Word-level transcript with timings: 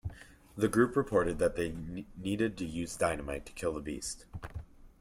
The 0.57 0.67
group 0.67 0.95
reported 0.95 1.37
that 1.37 1.55
they 1.55 1.75
needed 2.17 2.57
to 2.57 2.65
use 2.65 2.95
dynamite 2.97 3.45
to 3.45 3.51
kill 3.53 3.73
the 3.75 3.81
beast. 3.81 4.25